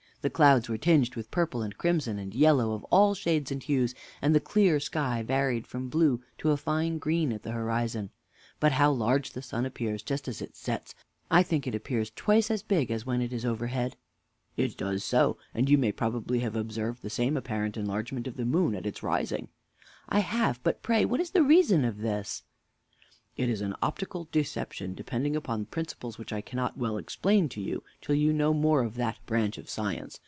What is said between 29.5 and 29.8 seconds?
of